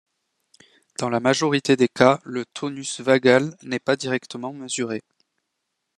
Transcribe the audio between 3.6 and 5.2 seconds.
n'est pas directement mesuré.